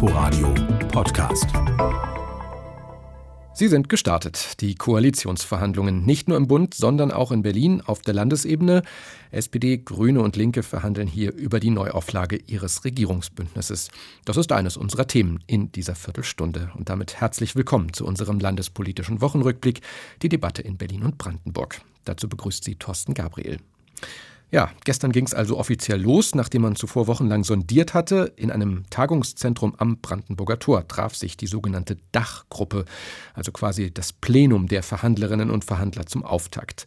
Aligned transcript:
Inforadio 0.00 0.54
Podcast. 0.92 1.48
Sie 3.52 3.66
sind 3.66 3.88
gestartet, 3.88 4.60
die 4.60 4.76
Koalitionsverhandlungen, 4.76 6.04
nicht 6.04 6.28
nur 6.28 6.36
im 6.36 6.46
Bund, 6.46 6.74
sondern 6.74 7.10
auch 7.10 7.32
in 7.32 7.42
Berlin 7.42 7.80
auf 7.80 8.02
der 8.02 8.14
Landesebene. 8.14 8.84
SPD, 9.32 9.78
Grüne 9.78 10.20
und 10.20 10.36
Linke 10.36 10.62
verhandeln 10.62 11.08
hier 11.08 11.34
über 11.34 11.58
die 11.58 11.70
Neuauflage 11.70 12.36
ihres 12.46 12.84
Regierungsbündnisses. 12.84 13.90
Das 14.24 14.36
ist 14.36 14.52
eines 14.52 14.76
unserer 14.76 15.08
Themen 15.08 15.42
in 15.48 15.72
dieser 15.72 15.96
Viertelstunde. 15.96 16.70
Und 16.76 16.88
damit 16.88 17.20
herzlich 17.20 17.56
willkommen 17.56 17.92
zu 17.92 18.06
unserem 18.06 18.38
landespolitischen 18.38 19.20
Wochenrückblick, 19.20 19.80
die 20.22 20.28
Debatte 20.28 20.62
in 20.62 20.76
Berlin 20.76 21.02
und 21.02 21.18
Brandenburg. 21.18 21.80
Dazu 22.04 22.28
begrüßt 22.28 22.62
sie 22.62 22.76
Thorsten 22.76 23.14
Gabriel. 23.14 23.58
Ja, 24.50 24.70
gestern 24.84 25.12
ging 25.12 25.26
es 25.26 25.34
also 25.34 25.58
offiziell 25.58 26.00
los, 26.00 26.34
nachdem 26.34 26.62
man 26.62 26.74
zuvor 26.74 27.06
wochenlang 27.06 27.44
sondiert 27.44 27.92
hatte. 27.92 28.32
In 28.36 28.50
einem 28.50 28.84
Tagungszentrum 28.88 29.74
am 29.76 29.98
Brandenburger 29.98 30.58
Tor 30.58 30.88
traf 30.88 31.14
sich 31.14 31.36
die 31.36 31.46
sogenannte 31.46 31.98
Dachgruppe, 32.12 32.86
also 33.34 33.52
quasi 33.52 33.92
das 33.92 34.14
Plenum 34.14 34.66
der 34.66 34.82
Verhandlerinnen 34.82 35.50
und 35.50 35.66
Verhandler 35.66 36.06
zum 36.06 36.24
Auftakt. 36.24 36.86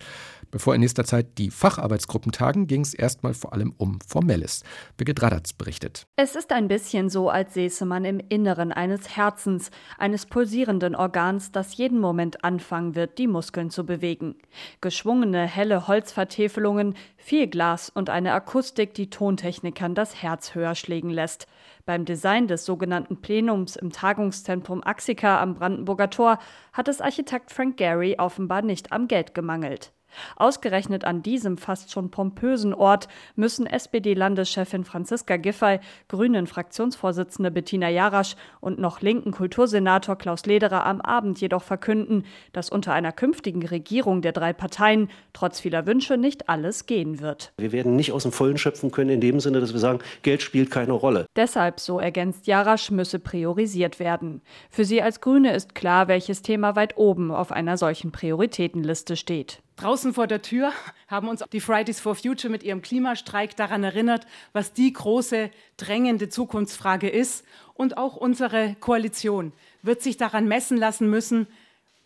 Bevor 0.51 0.75
in 0.75 0.81
nächster 0.81 1.05
Zeit 1.05 1.37
die 1.37 1.49
Facharbeitsgruppen 1.49 2.33
tagen, 2.33 2.67
ging 2.67 2.81
es 2.81 2.93
erstmal 2.93 3.33
vor 3.33 3.53
allem 3.53 3.73
um 3.77 3.99
Formelles. 4.05 4.63
Birgit 4.97 5.21
Radatz 5.21 5.53
berichtet. 5.53 6.05
Es 6.17 6.35
ist 6.35 6.51
ein 6.51 6.67
bisschen 6.67 7.09
so, 7.09 7.29
als 7.29 7.53
säße 7.53 7.85
man 7.85 8.03
im 8.03 8.19
Inneren 8.19 8.73
eines 8.73 9.15
Herzens, 9.15 9.71
eines 9.97 10.25
pulsierenden 10.25 10.95
Organs, 10.95 11.53
das 11.53 11.77
jeden 11.77 11.99
Moment 11.99 12.43
anfangen 12.43 12.95
wird, 12.95 13.17
die 13.17 13.27
Muskeln 13.27 13.69
zu 13.69 13.85
bewegen. 13.85 14.35
Geschwungene, 14.81 15.47
helle 15.47 15.87
Holzvertäfelungen, 15.87 16.95
viel 17.15 17.47
Glas 17.47 17.89
und 17.89 18.09
eine 18.09 18.33
Akustik, 18.33 18.93
die 18.93 19.09
Tontechnikern 19.09 19.95
das 19.95 20.21
Herz 20.21 20.53
höher 20.53 20.75
schlägen 20.75 21.09
lässt. 21.09 21.47
Beim 21.85 22.05
Design 22.05 22.47
des 22.47 22.65
sogenannten 22.65 23.21
Plenums 23.21 23.77
im 23.77 23.91
Tagungszentrum 23.91 24.83
Axika 24.83 25.41
am 25.41 25.55
Brandenburger 25.55 26.09
Tor 26.09 26.39
hat 26.73 26.87
es 26.89 27.01
Architekt 27.01 27.51
Frank 27.51 27.77
Gehry 27.77 28.17
offenbar 28.19 28.61
nicht 28.61 28.91
am 28.91 29.07
Geld 29.07 29.33
gemangelt. 29.33 29.93
Ausgerechnet 30.35 31.05
an 31.05 31.21
diesem 31.23 31.57
fast 31.57 31.91
schon 31.91 32.11
pompösen 32.11 32.73
Ort 32.73 33.07
müssen 33.35 33.65
SPD-Landeschefin 33.65 34.83
Franziska 34.83 35.37
Giffey, 35.37 35.79
Grünen-Fraktionsvorsitzende 36.09 37.51
Bettina 37.51 37.89
Jarasch 37.89 38.35
und 38.59 38.79
noch 38.79 39.01
linken 39.01 39.31
Kultursenator 39.31 40.17
Klaus 40.17 40.45
Lederer 40.45 40.85
am 40.85 41.01
Abend 41.01 41.39
jedoch 41.41 41.63
verkünden, 41.63 42.25
dass 42.53 42.69
unter 42.69 42.93
einer 42.93 43.11
künftigen 43.11 43.65
Regierung 43.65 44.21
der 44.21 44.31
drei 44.31 44.53
Parteien 44.53 45.09
trotz 45.33 45.59
vieler 45.59 45.85
Wünsche 45.85 46.17
nicht 46.17 46.49
alles 46.49 46.85
gehen 46.85 47.19
wird. 47.19 47.53
Wir 47.57 47.71
werden 47.71 47.95
nicht 47.95 48.11
aus 48.11 48.23
dem 48.23 48.31
Vollen 48.31 48.57
schöpfen 48.57 48.91
können 48.91 49.09
in 49.11 49.21
dem 49.21 49.39
Sinne, 49.39 49.59
dass 49.59 49.73
wir 49.73 49.79
sagen, 49.79 49.99
Geld 50.23 50.41
spielt 50.41 50.71
keine 50.71 50.93
Rolle. 50.93 51.25
Deshalb, 51.35 51.79
so 51.79 51.99
ergänzt 51.99 52.47
Jarasch, 52.47 52.91
müsse 52.91 53.19
priorisiert 53.19 53.99
werden. 53.99 54.41
Für 54.69 54.85
sie 54.85 55.01
als 55.01 55.21
Grüne 55.21 55.53
ist 55.53 55.75
klar, 55.75 56.07
welches 56.07 56.41
Thema 56.41 56.75
weit 56.75 56.97
oben 56.97 57.31
auf 57.31 57.51
einer 57.51 57.77
solchen 57.77 58.11
Prioritätenliste 58.11 59.15
steht. 59.15 59.61
Draußen 59.81 60.13
vor 60.13 60.27
der 60.27 60.43
Tür 60.43 60.73
haben 61.07 61.27
uns 61.27 61.43
die 61.51 61.59
Fridays 61.59 61.99
for 61.99 62.13
Future 62.13 62.51
mit 62.51 62.61
ihrem 62.61 62.83
Klimastreik 62.83 63.55
daran 63.55 63.83
erinnert, 63.83 64.27
was 64.53 64.73
die 64.73 64.93
große, 64.93 65.49
drängende 65.77 66.29
Zukunftsfrage 66.29 67.09
ist. 67.09 67.43
Und 67.73 67.97
auch 67.97 68.15
unsere 68.15 68.75
Koalition 68.79 69.53
wird 69.81 70.03
sich 70.03 70.17
daran 70.17 70.47
messen 70.47 70.77
lassen 70.77 71.09
müssen, 71.09 71.47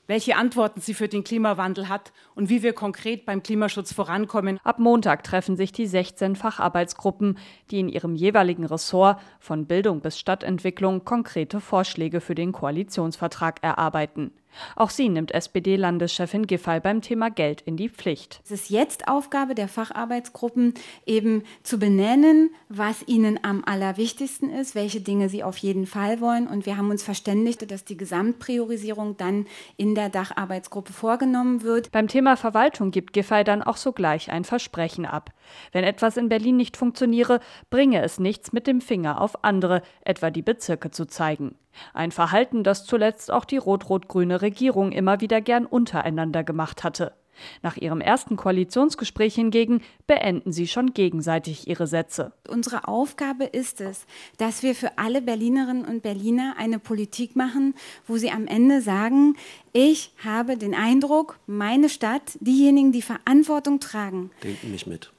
welche 0.08 0.38
Antworten 0.38 0.80
sie 0.80 0.94
für 0.94 1.10
den 1.10 1.26
Klimawandel 1.26 1.90
hat 1.90 2.14
und 2.34 2.48
wie 2.48 2.64
wir 2.64 2.72
konkret 2.72 3.26
beim 3.26 3.44
Klimaschutz 3.44 3.92
vorankommen. 3.92 4.58
Ab 4.64 4.80
Montag 4.80 5.26
treffen 5.26 5.58
sich 5.58 5.74
die 5.74 5.88
16 5.88 6.38
Facharbeitsgruppen, 6.38 7.38
die 7.72 7.82
in 7.82 7.90
ihrem 7.90 8.16
jeweiligen 8.16 8.66
Ressort 8.66 9.20
von 9.42 9.66
Bildung 9.66 10.00
bis 10.00 10.18
Stadtentwicklung 10.18 11.04
konkrete 11.04 11.60
Vorschläge 11.60 12.22
für 12.22 12.36
den 12.36 12.54
Koalitionsvertrag 12.54 13.62
erarbeiten. 13.62 14.32
Auch 14.76 14.90
sie 14.90 15.10
nimmt 15.10 15.32
SPD-Landeschefin 15.32 16.48
Giffey 16.48 16.80
beim 16.80 17.02
Thema 17.02 17.30
Geld 17.30 17.62
in 17.62 17.78
die 17.78 17.90
Pflicht. 17.90 18.42
Es 18.44 18.52
ist 18.52 18.70
jetzt 18.70 19.08
Aufgabe 19.08 19.56
der 19.56 19.68
Facharbeitsgruppen, 19.68 20.74
eben 21.06 21.44
zu 21.64 21.80
benennen, 21.80 22.52
was 22.70 23.08
ihnen 23.08 23.40
am 23.44 23.64
allerwichtigsten 23.66 24.50
ist, 24.50 24.76
welche 24.76 25.02
Dinge 25.02 25.30
sie 25.30 25.44
auf 25.44 25.58
jeden 25.58 25.86
Fall 25.86 26.22
wollen. 26.22 26.48
Und 26.48 26.66
wir 26.66 26.78
haben 26.78 26.90
uns 26.90 27.04
verständigt, 27.04 27.70
dass 27.70 27.86
die 27.86 27.98
Gesamtpriorisierung 27.98 29.18
dann 29.18 29.46
in 29.78 29.96
der 29.96 30.10
Dacharbeitsgruppe 30.10 30.94
vorgenommen 30.94 31.64
wird. 31.64 31.92
Beim 31.92 32.08
Thema 32.08 32.38
Verwaltung 32.38 32.92
gibt 32.92 33.14
Giffey 33.14 33.44
dann 33.44 33.64
auch 33.64 33.78
sogleich 33.78 34.32
ein 34.32 34.44
Versprechen 34.44 35.06
ab. 35.06 35.32
Wenn 35.72 35.84
etwas 35.84 36.18
in 36.18 36.30
Berlin 36.30 36.58
nicht 36.58 36.78
funktioniere, 36.78 37.40
bringe 37.70 38.02
es 38.02 38.20
nichts, 38.20 38.52
mit 38.52 38.68
dem 38.68 38.82
Finger 38.82 39.22
auf 39.22 39.44
andere, 39.44 39.82
etwa 40.02 40.32
die 40.32 40.42
Bezirke, 40.42 40.92
zu 40.92 41.06
zeigen. 41.06 41.56
Ein 41.94 42.12
Verhalten, 42.12 42.64
das 42.64 42.86
zuletzt 42.86 43.32
auch 43.32 43.46
die 43.46 43.58
rot-rot-grüne 43.58 44.42
Regierung 44.42 44.92
immer 44.92 45.22
wieder 45.22 45.42
gern 45.42 45.66
untereinander 45.66 46.44
gemacht 46.44 46.84
hatte. 46.84 47.14
Nach 47.62 47.78
ihrem 47.78 48.02
ersten 48.02 48.36
Koalitionsgespräch 48.36 49.36
hingegen 49.36 49.82
beenden 50.08 50.52
sie 50.52 50.68
schon 50.68 50.94
gegenseitig 50.94 51.68
ihre 51.68 51.88
Sätze. 51.88 52.34
Unsere 52.48 52.88
Aufgabe 52.88 53.46
ist 53.46 53.82
es, 53.82 54.06
dass 54.38 54.64
wir 54.64 54.76
für 54.76 54.98
alle 54.98 55.22
Berlinerinnen 55.22 55.86
und 55.86 56.02
Berliner 56.02 56.56
eine 56.58 56.80
Politik 56.80 57.36
machen, 57.36 57.76
wo 58.08 58.18
sie 58.18 58.32
am 58.32 58.48
Ende 58.48 58.82
sagen, 58.82 59.36
ich 59.74 60.14
habe 60.24 60.58
den 60.58 60.74
Eindruck, 60.74 61.40
meine 61.48 61.90
Stadt, 61.90 62.38
diejenigen, 62.40 62.92
die 62.92 63.02
Verantwortung 63.02 63.80
tragen. 63.80 64.32
Denken 64.44 64.72
mich 64.72 64.88
mit. 64.88 65.12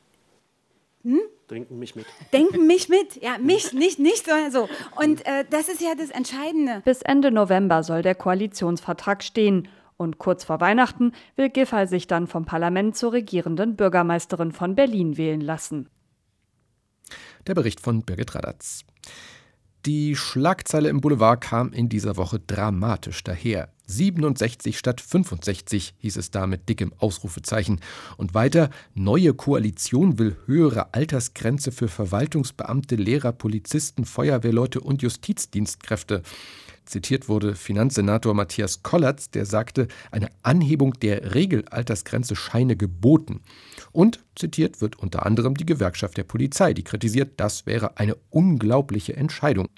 Hm? 1.07 1.21
Denken 1.49 1.79
mich 1.79 1.95
mit. 1.95 2.05
Denken 2.33 2.67
mich 2.67 2.89
mit, 2.89 3.23
ja, 3.23 3.39
mich, 3.39 3.73
nicht, 3.73 4.01
nicht 4.01 4.27
so. 4.51 4.69
Und 4.97 5.25
äh, 5.25 5.45
das 5.49 5.69
ist 5.69 5.81
ja 5.81 5.95
das 5.97 6.11
Entscheidende. 6.11 6.83
Bis 6.85 7.01
Ende 7.03 7.31
November 7.31 7.85
soll 7.85 8.03
der 8.03 8.17
Koalitionsvertrag 8.17 9.23
stehen. 9.23 9.69
Und 9.97 10.19
kurz 10.19 10.43
vor 10.43 10.61
Weihnachten 10.61 11.13
will 11.37 11.49
Giffey 11.49 11.87
sich 11.87 12.09
dann 12.09 12.27
vom 12.27 12.45
Parlament 12.45 12.97
zur 12.97 13.13
regierenden 13.13 13.77
Bürgermeisterin 13.77 14.51
von 14.51 14.75
Berlin 14.75 15.17
wählen 15.17 15.41
lassen. 15.41 15.89
Der 17.47 17.55
Bericht 17.55 17.81
von 17.81 18.03
Birgit 18.03 18.35
Radatz. 18.35 18.85
Die 19.87 20.17
Schlagzeile 20.17 20.89
im 20.89 21.01
Boulevard 21.01 21.41
kam 21.41 21.73
in 21.73 21.89
dieser 21.89 22.17
Woche 22.17 22.41
dramatisch 22.45 23.23
daher. 23.23 23.69
67 23.87 24.77
statt 24.77 25.01
65 25.01 25.95
hieß 25.99 26.17
es 26.17 26.33
da 26.33 26.49
mit 26.49 26.69
dickem 26.69 26.93
Ausrufezeichen. 26.99 27.79
Und 28.17 28.35
weiter, 28.35 28.71
neue 28.95 29.33
Koalition 29.33 30.19
will 30.19 30.37
höhere 30.47 30.93
Altersgrenze 30.93 31.71
für 31.71 31.87
Verwaltungsbeamte, 31.87 32.97
Lehrer, 32.97 33.31
Polizisten, 33.31 34.05
Feuerwehrleute 34.05 34.81
und 34.81 35.03
Justizdienstkräfte. 35.03 36.25
Zitiert 36.87 37.29
wurde 37.29 37.57
Finanzsenator 37.57 38.33
Matthias 38.33 38.83
Kollatz, 38.83 39.29
der 39.31 39.45
sagte, 39.45 39.89
eine 40.13 40.31
Anhebung 40.43 40.93
der 40.95 41.35
Regelaltersgrenze 41.35 42.37
scheine 42.37 42.77
geboten. 42.77 43.41
Und 43.93 44.21
zitiert 44.37 44.81
wird 44.81 44.97
unter 44.97 45.27
anderem 45.27 45.55
die 45.55 45.67
Gewerkschaft 45.67 46.17
der 46.17 46.25
Polizei, 46.25 46.75
die 46.75 46.85
kritisiert, 46.85 47.33
das 47.39 47.67
wäre 47.67 47.99
eine 47.99 48.17
unglaubliche 48.31 49.17
Entscheidung. 49.17 49.69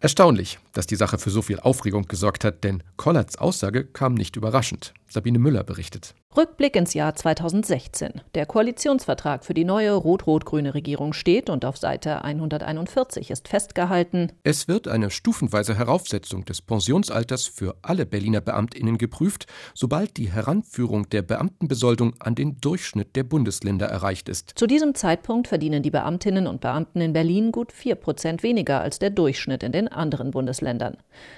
Erstaunlich, 0.00 0.58
dass 0.72 0.88
die 0.88 0.96
Sache 0.96 1.16
für 1.16 1.30
so 1.30 1.42
viel 1.42 1.60
Aufregung 1.60 2.08
gesorgt 2.08 2.44
hat, 2.44 2.64
denn 2.64 2.82
Kollatz 2.96 3.36
Aussage 3.36 3.84
kam 3.84 4.14
nicht 4.14 4.34
überraschend. 4.34 4.94
Sabine 5.12 5.38
Müller 5.38 5.62
berichtet. 5.64 6.14
Rückblick 6.34 6.76
ins 6.76 6.94
Jahr 6.94 7.14
2016. 7.14 8.22
Der 8.34 8.46
Koalitionsvertrag 8.46 9.44
für 9.44 9.52
die 9.52 9.66
neue 9.66 9.92
rot-rot-grüne 9.92 10.72
Regierung 10.72 11.12
steht 11.12 11.50
und 11.50 11.66
auf 11.66 11.76
Seite 11.76 12.24
141 12.24 13.30
ist 13.30 13.48
festgehalten. 13.48 14.32
Es 14.42 14.66
wird 14.66 14.88
eine 14.88 15.10
stufenweise 15.10 15.76
Heraufsetzung 15.76 16.46
des 16.46 16.62
Pensionsalters 16.62 17.46
für 17.46 17.76
alle 17.82 18.06
Berliner 18.06 18.40
Beamtinnen 18.40 18.96
geprüft, 18.96 19.46
sobald 19.74 20.16
die 20.16 20.32
Heranführung 20.32 21.10
der 21.10 21.20
Beamtenbesoldung 21.20 22.14
an 22.18 22.34
den 22.34 22.56
Durchschnitt 22.62 23.14
der 23.14 23.24
Bundesländer 23.24 23.86
erreicht 23.86 24.30
ist. 24.30 24.52
Zu 24.54 24.66
diesem 24.66 24.94
Zeitpunkt 24.94 25.48
verdienen 25.48 25.82
die 25.82 25.90
Beamtinnen 25.90 26.46
und 26.46 26.62
Beamten 26.62 27.02
in 27.02 27.12
Berlin 27.12 27.52
gut 27.52 27.72
4 27.72 27.96
Prozent 27.96 28.42
weniger 28.42 28.80
als 28.80 28.98
der 28.98 29.10
Durchschnitt 29.10 29.62
in 29.62 29.72
den 29.72 29.88
anderen 29.88 30.30
Bundesländern. 30.30 30.96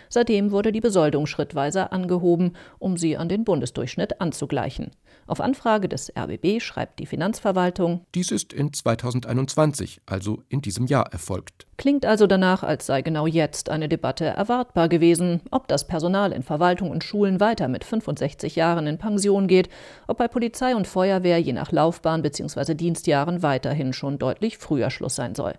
Seitdem 0.08 0.52
wurde 0.52 0.70
die 0.70 0.80
Besoldung 0.80 1.26
schrittweise 1.26 1.90
angehoben, 1.90 2.52
um 2.78 2.96
sie 2.96 3.16
an 3.16 3.28
den 3.28 3.42
Bundesdurchschnitt 3.64 4.20
anzugleichen. 4.20 4.90
Auf 5.26 5.40
Anfrage 5.40 5.88
des 5.88 6.12
RBB 6.14 6.60
schreibt 6.60 6.98
die 6.98 7.06
Finanzverwaltung, 7.06 8.04
dies 8.14 8.30
ist 8.30 8.52
in 8.52 8.74
2021, 8.74 10.02
also 10.04 10.42
in 10.50 10.60
diesem 10.60 10.86
Jahr, 10.86 11.10
erfolgt. 11.12 11.66
Klingt 11.78 12.04
also 12.04 12.26
danach, 12.26 12.62
als 12.62 12.84
sei 12.84 13.00
genau 13.00 13.26
jetzt 13.26 13.70
eine 13.70 13.88
Debatte 13.88 14.26
erwartbar 14.26 14.90
gewesen, 14.90 15.40
ob 15.50 15.66
das 15.66 15.86
Personal 15.86 16.32
in 16.32 16.42
Verwaltung 16.42 16.90
und 16.90 17.04
Schulen 17.04 17.40
weiter 17.40 17.68
mit 17.68 17.84
65 17.84 18.54
Jahren 18.54 18.86
in 18.86 18.98
Pension 18.98 19.48
geht, 19.48 19.70
ob 20.08 20.18
bei 20.18 20.28
Polizei 20.28 20.76
und 20.76 20.86
Feuerwehr 20.86 21.38
je 21.38 21.54
nach 21.54 21.72
Laufbahn 21.72 22.20
bzw. 22.20 22.74
Dienstjahren 22.74 23.42
weiterhin 23.42 23.94
schon 23.94 24.18
deutlich 24.18 24.58
früher 24.58 24.90
Schluss 24.90 25.16
sein 25.16 25.34
soll. 25.34 25.54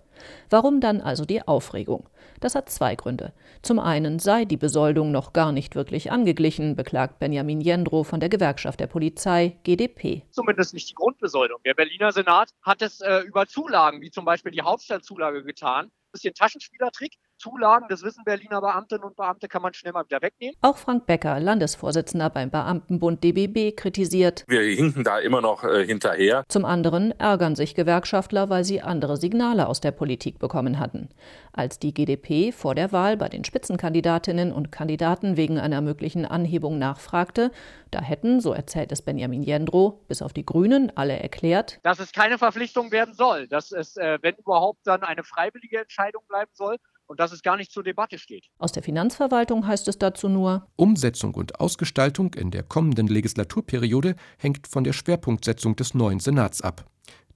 Warum 0.52 0.80
dann 0.80 1.02
also 1.02 1.26
die 1.26 1.46
Aufregung? 1.46 2.08
Das 2.46 2.54
hat 2.54 2.70
zwei 2.70 2.94
Gründe. 2.94 3.34
Zum 3.64 3.80
einen 3.80 4.20
sei 4.20 4.46
die 4.46 4.56
Besoldung 4.56 5.12
noch 5.12 5.34
gar 5.34 5.52
nicht 5.52 5.74
wirklich 5.74 6.12
angeglichen, 6.12 6.76
beklagt 6.76 7.18
Benjamin 7.18 7.60
Jendro 7.60 8.04
von 8.04 8.20
der 8.20 8.30
Gewerkschaft 8.30 8.80
der 8.80 8.86
Polizei, 8.86 9.58
GdP. 9.64 10.22
Zumindest 10.30 10.76
nicht 10.76 10.88
die 10.88 10.94
Grundbesoldung. 10.94 11.60
Der 11.66 11.74
Berliner 11.74 12.12
Senat 12.12 12.52
hat 12.62 12.84
es 12.84 13.02
äh, 13.02 13.22
über 13.22 13.48
Zulagen, 13.48 14.00
wie 14.02 14.12
zum 14.12 14.26
Beispiel 14.26 14.52
die 14.52 14.62
Hauptstadtzulage, 14.62 15.44
getan. 15.44 15.86
Ein 15.86 15.92
bisschen 16.12 16.36
Taschenspielertrick. 16.36 17.18
Zulagen, 17.38 17.88
das 17.90 18.04
wissen 18.04 18.24
Berliner 18.24 18.62
Beamtinnen 18.62 19.04
und 19.04 19.16
Beamte, 19.16 19.48
kann 19.48 19.62
man 19.62 19.74
schnell 19.74 19.94
mal 19.94 20.06
wieder 20.06 20.22
wegnehmen. 20.22 20.56
Auch 20.62 20.78
Frank 20.78 21.06
Becker, 21.06 21.40
Landesvorsitzender 21.40 22.30
beim 22.30 22.50
Beamtenbund 22.50 23.24
DBB, 23.24 23.76
kritisiert. 23.76 24.44
Wir 24.48 24.62
hinken 24.62 25.04
da 25.04 25.20
immer 25.20 25.42
noch 25.42 25.64
äh, 25.64 25.86
hinterher. 25.86 26.44
Zum 26.48 26.66
anderen 26.66 27.12
ärgern 27.20 27.56
sich 27.56 27.76
Gewerkschaftler, 27.76 28.50
weil 28.50 28.64
sie 28.64 28.82
andere 28.82 29.18
Signale 29.18 29.68
aus 29.68 29.82
der 29.82 29.92
Politik 29.92 30.40
bekommen 30.40 30.80
hatten. 30.80 31.10
Als 31.54 31.80
die 31.80 31.94
GdP 31.94 32.52
vor 32.52 32.76
der 32.76 32.92
Wahl 32.92 33.18
bei 33.18 33.30
den 33.30 33.44
Spitzenkandidatinnen 33.44 34.52
und 34.52 34.72
Kandidaten 34.72 35.38
wegen 35.38 35.60
einer 35.60 35.82
möglichen 35.82 36.26
Anhebung 36.26 36.78
nachfragte, 36.78 37.52
da 37.92 38.02
hätten, 38.02 38.42
so 38.42 38.54
erzählt 38.54 38.92
es 38.92 39.02
Benjamin 39.02 39.44
Jendro, 39.44 40.04
bis 40.08 40.22
auf 40.22 40.34
die 40.34 40.46
Grünen 40.46 40.92
alle 40.96 41.18
erklärt, 41.18 41.80
dass 41.84 42.00
es 42.00 42.12
keine 42.12 42.38
Verpflichtung 42.38 42.92
werden 42.92 43.14
soll, 43.14 43.48
dass 43.48 43.72
es, 43.72 43.96
äh, 43.98 44.18
wenn 44.22 44.36
überhaupt, 44.36 44.86
dann 44.86 45.04
eine 45.04 45.24
freiwillige 45.24 45.80
Entscheidung 45.80 46.24
bleiben 46.28 46.52
soll 46.54 46.78
und 47.08 47.20
dass 47.20 47.32
es 47.32 47.44
gar 47.44 47.58
nicht 47.58 47.72
zur 47.72 47.84
Debatte 47.84 48.18
steht. 48.18 48.46
Aus 48.58 48.72
der 48.72 48.84
Finanzverwaltung 48.84 49.68
heißt 49.68 49.88
es 49.88 49.98
dazu 49.98 50.30
nur 50.30 50.68
Umsetzung 50.76 51.34
und 51.34 51.60
Ausgestaltung 51.60 52.34
in 52.34 52.52
der 52.52 52.64
kommenden 52.64 53.08
Legislaturperiode 53.08 54.16
hängt 54.38 54.68
von 54.68 54.84
der 54.84 54.94
Schwerpunktsetzung 54.94 55.76
des 55.76 55.94
neuen 55.94 56.20
Senats 56.20 56.62
ab. 56.62 56.86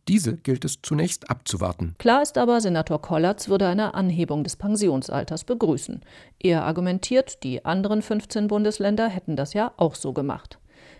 Diese 0.07 0.37
gilt 0.37 0.65
es 0.65 0.81
zunächst 0.81 1.29
abzuwarten. 1.29 1.93
Klar 1.99 2.23
ist 2.23 2.39
aber, 2.39 2.61
Senator 2.61 2.99
Kollatz 2.99 3.47
würde 3.47 3.67
eine 3.67 3.93
Anhebung 3.93 4.43
des 4.43 4.55
Pensionsalters 4.55 5.43
begrüßen. 5.43 6.01
Er 6.39 6.63
argumentiert, 6.63 7.43
die 7.43 7.63
anderen 7.63 8.01
15 8.01 8.47
Bundesländer 8.47 9.07
hätten 9.07 9.35
das 9.35 9.53
ja 9.53 9.71
auch 9.77 9.93
so 9.93 10.11
gemacht. 10.13 10.57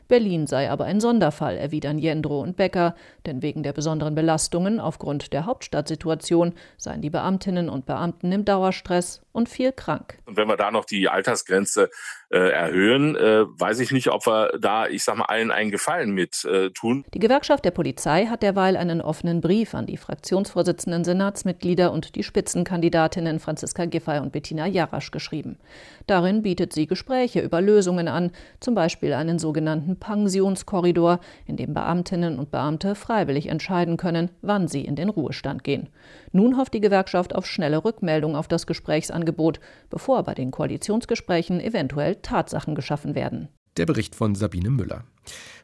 Berlin 0.09 0.47
sei 0.47 0.69
aber 0.69 0.85
ein 0.85 0.99
Sonderfall, 0.99 1.55
erwidern 1.55 1.99
Jendro 1.99 2.41
und 2.41 2.57
Becker, 2.57 2.95
denn 3.27 3.41
wegen 3.43 3.63
der 3.63 3.73
besonderen 3.73 4.15
Belastungen 4.15 4.79
aufgrund 4.79 5.31
der 5.31 5.45
Hauptstadtsituation 5.45 6.53
seien 6.77 7.01
die 7.01 7.11
Beamtinnen 7.11 7.69
und 7.69 7.85
Beamten 7.85 8.31
im 8.31 8.43
Dauerstress 8.43 9.21
und 9.39 9.49
viel 9.49 9.71
krank. 9.71 10.19
Und 10.25 10.37
wenn 10.37 10.47
wir 10.47 10.57
da 10.57 10.69
noch 10.69 10.85
die 10.85 11.09
Altersgrenze 11.09 11.89
äh, 12.29 12.37
erhöhen, 12.37 13.15
äh, 13.15 13.45
weiß 13.47 13.79
ich 13.79 13.91
nicht, 13.91 14.09
ob 14.09 14.27
wir 14.27 14.51
da, 14.59 14.87
ich 14.87 15.03
sag 15.03 15.17
mal, 15.17 15.25
allen 15.25 15.49
einen 15.49 15.71
Gefallen 15.71 16.11
mit 16.11 16.45
äh, 16.45 16.69
tun. 16.71 17.05
Die 17.13 17.19
Gewerkschaft 17.19 17.65
der 17.65 17.71
Polizei 17.71 18.25
hat 18.25 18.43
derweil 18.43 18.77
einen 18.77 19.01
offenen 19.01 19.41
Brief 19.41 19.73
an 19.73 19.87
die 19.87 19.97
Fraktionsvorsitzenden 19.97 21.03
Senatsmitglieder 21.03 21.91
und 21.91 22.15
die 22.15 22.23
Spitzenkandidatinnen 22.23 23.39
Franziska 23.39 23.85
Giffey 23.85 24.19
und 24.19 24.31
Bettina 24.31 24.67
Jarasch 24.67 25.11
geschrieben. 25.11 25.57
Darin 26.05 26.41
bietet 26.41 26.73
sie 26.73 26.85
Gespräche 26.85 27.39
über 27.39 27.61
Lösungen 27.61 28.07
an, 28.07 28.31
zum 28.59 28.75
Beispiel 28.75 29.13
einen 29.13 29.39
sogenannten 29.39 29.99
Pensionskorridor, 29.99 31.19
in 31.45 31.55
dem 31.55 31.73
Beamtinnen 31.73 32.37
und 32.37 32.51
Beamte 32.51 32.93
freiwillig 32.93 33.47
entscheiden 33.47 33.95
können, 33.95 34.29
wann 34.41 34.67
sie 34.67 34.83
in 34.83 34.95
den 34.95 35.09
Ruhestand 35.09 35.63
gehen. 35.63 35.89
Nun 36.31 36.57
hofft 36.57 36.73
die 36.73 36.81
Gewerkschaft 36.81 37.35
auf 37.35 37.45
schnelle 37.45 37.83
Rückmeldung 37.83 38.35
auf 38.35 38.47
das 38.47 38.67
Gesprächsangebot, 38.67 39.59
bevor 39.89 40.23
bei 40.23 40.33
den 40.33 40.51
Koalitionsgesprächen 40.51 41.59
eventuell 41.59 42.15
Tatsachen 42.17 42.75
geschaffen 42.75 43.15
werden. 43.15 43.49
Der 43.77 43.85
Bericht 43.85 44.15
von 44.15 44.35
Sabine 44.35 44.69
Müller. 44.69 45.05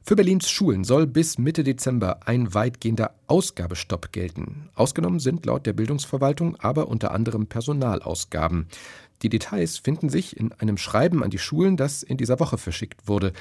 Für 0.04 0.16
Berlins 0.16 0.50
Schulen 0.50 0.84
soll 0.84 1.08
bis 1.08 1.38
Mitte 1.38 1.64
Dezember 1.64 2.20
ein 2.28 2.54
weitgehender 2.54 3.16
Ausgabestopp 3.28 4.12
gelten. 4.12 4.70
Ausgenommen 4.76 5.20
sind 5.20 5.46
laut 5.46 5.66
der 5.66 5.74
Bildungsverwaltung 5.74 6.56
aber 6.58 6.88
unter 6.88 7.12
anderem 7.12 7.48
Personalausgaben. 7.48 8.68
Die 9.22 9.30
Details 9.30 9.78
finden 9.80 10.10
sich 10.10 10.38
in 10.38 10.52
einem 10.54 10.78
Schreiben 10.78 11.24
an 11.24 11.32
die 11.32 11.40
Schulen, 11.40 11.78
das 11.78 12.04
in 12.04 12.18
dieser 12.18 12.40
Woche 12.40 12.58
verschickt 12.58 13.08
wurde. 13.08 13.34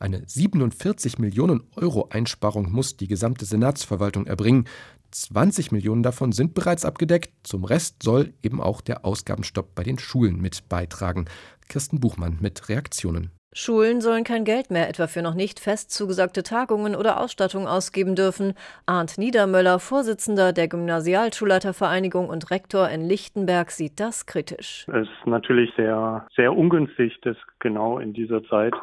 Eine 0.00 0.22
47 0.26 1.18
Millionen 1.18 1.62
Euro 1.76 2.08
Einsparung 2.10 2.70
muss 2.70 2.96
die 2.96 3.08
gesamte 3.08 3.44
Senatsverwaltung 3.44 4.26
erbringen. 4.26 4.66
20 5.10 5.72
Millionen 5.72 6.02
davon 6.02 6.32
sind 6.32 6.54
bereits 6.54 6.84
abgedeckt. 6.84 7.30
Zum 7.42 7.64
Rest 7.64 8.02
soll 8.02 8.32
eben 8.42 8.60
auch 8.60 8.80
der 8.80 9.04
Ausgabenstopp 9.04 9.74
bei 9.74 9.82
den 9.82 9.98
Schulen 9.98 10.40
mit 10.40 10.68
beitragen. 10.68 11.26
Kirsten 11.68 12.00
Buchmann 12.00 12.38
mit 12.40 12.68
Reaktionen. 12.68 13.30
Schulen 13.54 14.00
sollen 14.00 14.24
kein 14.24 14.44
Geld 14.44 14.70
mehr 14.70 14.88
etwa 14.88 15.06
für 15.06 15.22
noch 15.22 15.34
nicht 15.34 15.58
fest 15.58 15.90
zugesagte 15.90 16.42
Tagungen 16.42 16.94
oder 16.94 17.18
Ausstattung 17.18 17.66
ausgeben 17.66 18.14
dürfen. 18.14 18.52
Arndt 18.86 19.18
Niedermöller, 19.18 19.80
Vorsitzender 19.80 20.52
der 20.52 20.68
Gymnasialschulleitervereinigung 20.68 22.28
und 22.28 22.50
Rektor 22.50 22.88
in 22.88 23.00
Lichtenberg, 23.00 23.70
sieht 23.70 23.98
das 23.98 24.26
kritisch. 24.26 24.86
Es 24.88 25.08
ist 25.08 25.26
natürlich 25.26 25.70
sehr, 25.76 26.26
sehr 26.36 26.52
ungünstig, 26.52 27.18
dass 27.22 27.36
genau 27.58 27.98
in 27.98 28.12
dieser 28.12 28.44
Zeit 28.44 28.74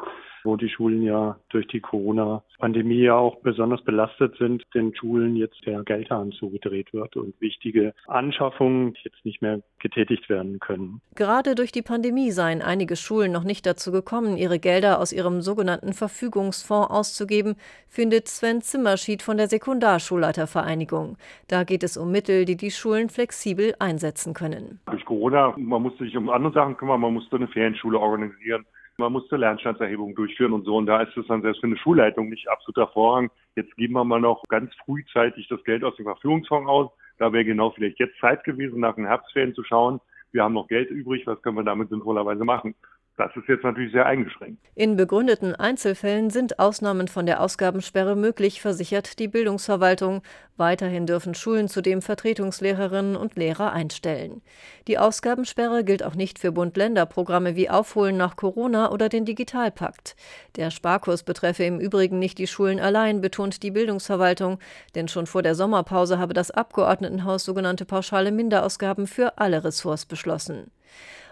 wo 0.46 0.56
die 0.56 0.68
Schulen 0.70 1.02
ja 1.02 1.36
durch 1.50 1.66
die 1.66 1.80
Corona-Pandemie 1.80 3.02
ja 3.02 3.16
auch 3.16 3.36
besonders 3.40 3.82
belastet 3.82 4.36
sind, 4.38 4.62
den 4.74 4.94
Schulen 4.94 5.36
jetzt 5.36 5.66
der 5.66 5.82
Geldhahn 5.82 6.32
zugedreht 6.32 6.92
wird 6.94 7.16
und 7.16 7.38
wichtige 7.40 7.92
Anschaffungen 8.06 8.94
jetzt 9.02 9.24
nicht 9.24 9.42
mehr 9.42 9.60
getätigt 9.78 10.28
werden 10.28 10.58
können. 10.60 11.00
Gerade 11.14 11.54
durch 11.54 11.72
die 11.72 11.82
Pandemie 11.82 12.30
seien 12.30 12.62
einige 12.62 12.96
Schulen 12.96 13.32
noch 13.32 13.44
nicht 13.44 13.66
dazu 13.66 13.92
gekommen, 13.92 14.36
ihre 14.36 14.58
Gelder 14.58 15.00
aus 15.00 15.12
ihrem 15.12 15.42
sogenannten 15.42 15.92
Verfügungsfonds 15.92 16.90
auszugeben, 16.90 17.56
findet 17.88 18.28
Sven 18.28 18.62
Zimmerschied 18.62 19.22
von 19.22 19.36
der 19.36 19.48
Sekundarschulleitervereinigung. 19.48 21.16
Da 21.48 21.64
geht 21.64 21.82
es 21.82 21.96
um 21.96 22.10
Mittel, 22.10 22.44
die 22.44 22.56
die 22.56 22.70
Schulen 22.70 23.08
flexibel 23.08 23.74
einsetzen 23.78 24.32
können. 24.32 24.80
Durch 24.86 25.04
Corona, 25.04 25.54
man 25.56 25.82
musste 25.82 26.04
sich 26.04 26.16
um 26.16 26.30
andere 26.30 26.52
Sachen 26.52 26.76
kümmern, 26.76 27.00
man 27.00 27.14
musste 27.14 27.36
eine 27.36 27.48
Ferienschule 27.48 27.98
organisieren. 27.98 28.64
Man 28.98 29.12
musste 29.12 29.36
Lernstandserhebung 29.36 30.14
durchführen 30.14 30.54
und 30.54 30.64
so. 30.64 30.76
Und 30.76 30.86
da 30.86 31.02
ist 31.02 31.14
es 31.16 31.26
dann 31.26 31.42
selbst 31.42 31.60
für 31.60 31.66
eine 31.66 31.76
Schulleitung 31.76 32.30
nicht 32.30 32.48
absoluter 32.48 32.88
Vorrang. 32.88 33.30
Jetzt 33.54 33.76
geben 33.76 33.92
wir 33.92 34.04
mal 34.04 34.20
noch 34.20 34.42
ganz 34.48 34.74
frühzeitig 34.84 35.48
das 35.48 35.62
Geld 35.64 35.84
aus 35.84 35.96
dem 35.96 36.06
Verfügungsfonds 36.06 36.68
aus. 36.68 36.90
Da 37.18 37.30
wäre 37.32 37.44
genau 37.44 37.70
vielleicht 37.70 37.98
jetzt 37.98 38.18
Zeit 38.20 38.42
gewesen, 38.44 38.80
nach 38.80 38.94
den 38.94 39.06
Herbstferien 39.06 39.54
zu 39.54 39.64
schauen. 39.64 40.00
Wir 40.32 40.44
haben 40.44 40.54
noch 40.54 40.68
Geld 40.68 40.90
übrig, 40.90 41.26
was 41.26 41.40
können 41.42 41.56
wir 41.56 41.64
damit 41.64 41.90
sinnvollerweise 41.90 42.44
machen? 42.44 42.74
Das 43.16 43.34
ist 43.34 43.48
jetzt 43.48 43.64
natürlich 43.64 43.92
sehr 43.92 44.04
eingeschränkt. 44.04 44.62
In 44.74 44.96
begründeten 44.96 45.54
Einzelfällen 45.54 46.28
sind 46.28 46.58
Ausnahmen 46.58 47.08
von 47.08 47.24
der 47.24 47.40
Ausgabensperre 47.40 48.14
möglich, 48.14 48.60
versichert 48.60 49.18
die 49.18 49.28
Bildungsverwaltung. 49.28 50.22
Weiterhin 50.58 51.06
dürfen 51.06 51.34
Schulen 51.34 51.68
zudem 51.68 52.02
Vertretungslehrerinnen 52.02 53.16
und 53.16 53.36
Lehrer 53.36 53.72
einstellen. 53.72 54.42
Die 54.86 54.98
Ausgabensperre 54.98 55.82
gilt 55.82 56.02
auch 56.02 56.14
nicht 56.14 56.38
für 56.38 56.52
Bund-Länder-Programme 56.52 57.56
wie 57.56 57.70
Aufholen 57.70 58.18
nach 58.18 58.36
Corona 58.36 58.90
oder 58.90 59.08
den 59.08 59.24
Digitalpakt. 59.24 60.14
Der 60.56 60.70
Sparkurs 60.70 61.22
betreffe 61.22 61.64
im 61.64 61.80
Übrigen 61.80 62.18
nicht 62.18 62.36
die 62.36 62.46
Schulen 62.46 62.80
allein, 62.80 63.22
betont 63.22 63.62
die 63.62 63.70
Bildungsverwaltung, 63.70 64.58
denn 64.94 65.08
schon 65.08 65.26
vor 65.26 65.42
der 65.42 65.54
Sommerpause 65.54 66.18
habe 66.18 66.34
das 66.34 66.50
Abgeordnetenhaus 66.50 67.46
sogenannte 67.46 67.86
pauschale 67.86 68.30
Minderausgaben 68.30 69.06
für 69.06 69.38
alle 69.38 69.64
Ressorts 69.64 70.04
beschlossen. 70.04 70.70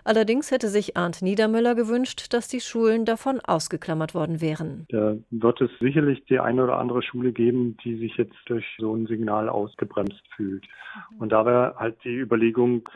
Allerdings 0.05 0.51
hätte 0.51 0.69
sich 0.69 0.97
Arndt 0.97 1.23
Niedermüller 1.23 1.75
gewünscht, 1.75 2.35
dass 2.35 2.47
die 2.47 2.61
Schulen 2.61 3.07
davon 3.07 3.41
ausgeklammert 3.41 4.15
worden 4.15 4.43
wären. 4.43 4.87
Da 4.91 5.17
wird 5.31 5.61
es 5.63 5.71
sicherlich 5.81 6.23
die 6.27 6.39
eine 6.39 6.65
oder 6.65 6.79
andere 6.79 7.03
Schule 7.03 7.33
geben, 7.33 7.79
die 7.83 7.97
sich 7.97 8.17
jetzt 8.17 8.37
durch 8.47 8.67
so 8.79 8.95
ein 8.95 9.07
Signal 9.07 9.49
ausgebremst 9.49 10.23
fühlt. 10.37 10.67
Und 11.19 11.33
da 11.33 11.47
wäre 11.47 11.75
halt 11.79 11.97
die 12.05 12.15
Überlegung, 12.15 12.87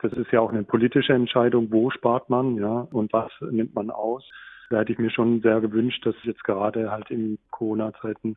das 0.00 0.12
ist 0.12 0.30
ja 0.30 0.40
auch 0.40 0.52
eine 0.52 0.62
politische 0.62 1.14
Entscheidung, 1.14 1.72
wo 1.72 1.90
spart 1.90 2.28
man, 2.28 2.56
ja, 2.56 2.86
und 2.92 3.12
was 3.12 3.32
nimmt 3.50 3.74
man 3.74 3.90
aus. 3.90 4.24
Da 4.70 4.80
hätte 4.80 4.92
ich 4.92 4.98
mir 4.98 5.10
schon 5.10 5.40
sehr 5.40 5.60
gewünscht, 5.62 6.04
dass 6.04 6.14
jetzt 6.24 6.44
gerade 6.44 6.90
halt 6.90 7.10
in 7.10 7.38
Corona-Zeiten 7.50 8.36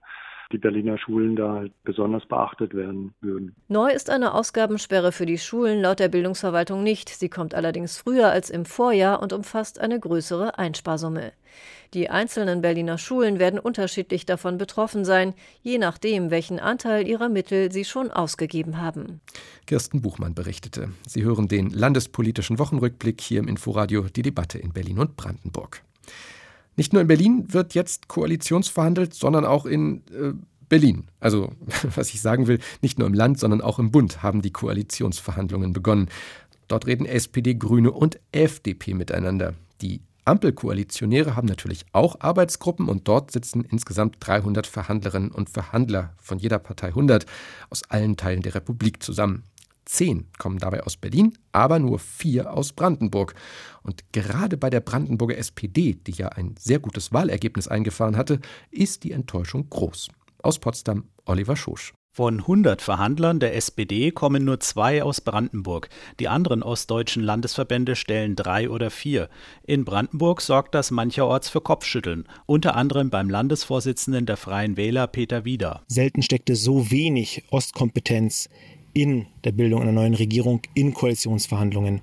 die 0.52 0.58
Berliner 0.58 0.98
Schulen 0.98 1.36
da 1.36 1.54
halt 1.54 1.72
besonders 1.84 2.26
beachtet 2.26 2.74
werden 2.74 3.14
würden. 3.22 3.56
Neu 3.68 3.92
ist 3.92 4.10
eine 4.10 4.34
Ausgabensperre 4.34 5.12
für 5.12 5.26
die 5.26 5.38
Schulen 5.38 5.82
laut 5.82 6.00
der 6.00 6.10
Bildungsverwaltung 6.10 6.84
nicht. 6.84 7.10
Sie 7.10 7.30
kommt 7.30 7.54
allerdings 7.56 7.98
früher 7.98 8.30
als 8.30 8.50
im 8.50 8.66
Vorjahr 8.66 9.22
und 9.22 9.34
umfasst 9.34 9.80
eine 9.80 10.00
größere 10.00 10.58
Einsparsumme. 10.58 11.32
Die 11.94 12.10
einzelnen 12.10 12.62
Berliner 12.62 12.98
Schulen 12.98 13.38
werden 13.38 13.60
unterschiedlich 13.60 14.26
davon 14.26 14.58
betroffen 14.58 15.04
sein, 15.04 15.34
je 15.62 15.78
nachdem, 15.78 16.32
welchen 16.32 16.60
Anteil 16.60 17.06
ihrer 17.06 17.28
Mittel 17.28 17.72
sie 17.72 17.84
schon 17.84 18.12
ausgegeben 18.12 18.82
haben. 18.82 19.20
Kirsten 19.68 20.02
Buchmann 20.02 20.34
berichtete. 20.34 20.90
Sie 21.06 21.24
hören 21.24 21.50
den 21.50 21.70
landespolitischen 21.70 22.60
Wochenrückblick 22.60 23.20
hier 23.20 23.40
im 23.40 23.50
Inforadio, 23.50 24.04
die 24.04 24.22
Debatte 24.22 24.58
in 24.58 24.72
Berlin 24.72 25.00
und 25.00 25.18
Brandenburg. 25.18 25.82
Nicht 26.76 26.94
nur 26.94 27.02
in 27.02 27.08
Berlin 27.08 27.46
wird 27.54 27.74
jetzt 27.74 28.08
koalitionsverhandelt, 28.08 29.14
sondern 29.14 29.46
auch 29.46 29.66
in 29.66 30.04
äh, 30.12 30.34
Berlin. 30.70 31.08
Also, 31.20 31.52
was 31.96 32.14
ich 32.14 32.22
sagen 32.22 32.48
will, 32.48 32.60
nicht 32.82 32.98
nur 32.98 33.08
im 33.08 33.14
Land, 33.14 33.40
sondern 33.40 33.62
auch 33.62 33.80
im 33.80 33.92
Bund 33.92 34.24
haben 34.24 34.42
die 34.42 34.52
Koalitionsverhandlungen 34.52 35.74
begonnen. 35.74 36.10
Dort 36.68 36.88
reden 36.88 37.06
SPD, 37.06 37.56
Grüne 37.56 37.92
und 37.92 38.20
FDP 38.32 38.94
miteinander. 38.94 39.54
Die 39.82 40.02
Ampelkoalitionäre 40.24 41.36
haben 41.36 41.48
natürlich 41.48 41.86
auch 41.92 42.16
Arbeitsgruppen 42.20 42.88
und 42.88 43.08
dort 43.08 43.32
sitzen 43.32 43.66
insgesamt 43.70 44.18
300 44.20 44.68
Verhandlerinnen 44.68 45.32
und 45.32 45.50
Verhandler 45.50 46.14
von 46.18 46.38
jeder 46.40 46.60
Partei 46.60 46.88
100 46.88 47.26
aus 47.70 47.84
allen 47.90 48.16
Teilen 48.18 48.42
der 48.42 48.56
Republik 48.56 49.04
zusammen. 49.04 49.44
Zehn 49.86 50.28
kommen 50.38 50.60
dabei 50.60 50.84
aus 50.84 50.98
Berlin, 50.98 51.38
aber 51.52 51.80
nur 51.80 52.00
vier 52.00 52.54
aus 52.54 52.74
Brandenburg. 52.74 53.34
Und 53.84 54.14
gerade 54.14 54.58
bei 54.58 54.70
der 54.70 54.82
Brandenburger 54.82 55.38
SPD, 55.38 55.94
die 55.96 56.12
ja 56.12 56.30
ein 56.30 56.56
sehr 56.58 56.80
gutes 56.80 57.12
Wahlergebnis 57.12 57.68
eingefahren 57.68 58.18
hatte, 58.18 58.40
ist 58.70 59.04
die 59.04 59.12
Enttäuschung 59.12 59.70
groß. 59.70 60.10
Aus 60.44 60.60
Potsdam 60.60 61.10
Oliver 61.26 61.56
Schosch. 61.56 61.94
Von 62.14 62.40
100 62.40 62.82
Verhandlern 62.82 63.40
der 63.40 63.56
SPD 63.56 64.12
kommen 64.12 64.44
nur 64.44 64.60
zwei 64.60 65.02
aus 65.02 65.22
Brandenburg. 65.22 65.88
Die 66.20 66.28
anderen 66.28 66.62
ostdeutschen 66.62 67.24
Landesverbände 67.24 67.96
stellen 67.96 68.36
drei 68.36 68.70
oder 68.70 68.92
vier. 68.92 69.30
In 69.64 69.86
Brandenburg 69.86 70.42
sorgt 70.42 70.76
das 70.76 70.92
mancherorts 70.92 71.48
für 71.48 71.62
Kopfschütteln, 71.62 72.28
unter 72.46 72.76
anderem 72.76 73.12
beim 73.12 73.30
Landesvorsitzenden 73.30 74.26
der 74.26 74.36
Freien 74.36 74.76
Wähler 74.76 75.08
Peter 75.08 75.46
Wieder. 75.46 75.84
Selten 75.88 76.22
steckte 76.22 76.58
so 76.58 76.92
wenig 76.92 77.46
Ostkompetenz 77.50 78.50
in 78.94 79.28
der 79.44 79.52
Bildung 79.52 79.82
einer 79.82 79.92
neuen 79.92 80.14
Regierung, 80.14 80.62
in 80.74 80.94
Koalitionsverhandlungen. 80.94 82.02